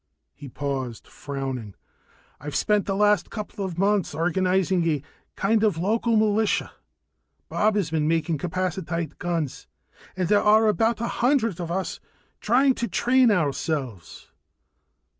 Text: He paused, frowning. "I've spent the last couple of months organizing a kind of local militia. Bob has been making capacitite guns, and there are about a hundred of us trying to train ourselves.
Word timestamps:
He 0.33 0.49
paused, 0.49 1.07
frowning. 1.07 1.75
"I've 2.39 2.55
spent 2.55 2.87
the 2.87 2.95
last 2.95 3.29
couple 3.29 3.63
of 3.63 3.77
months 3.77 4.15
organizing 4.15 4.83
a 4.89 5.03
kind 5.35 5.63
of 5.63 5.77
local 5.77 6.17
militia. 6.17 6.71
Bob 7.49 7.75
has 7.75 7.91
been 7.91 8.07
making 8.07 8.39
capacitite 8.39 9.19
guns, 9.19 9.67
and 10.17 10.27
there 10.27 10.41
are 10.41 10.67
about 10.67 11.01
a 11.01 11.07
hundred 11.21 11.59
of 11.59 11.69
us 11.69 11.99
trying 12.39 12.73
to 12.73 12.87
train 12.87 13.29
ourselves. 13.29 14.31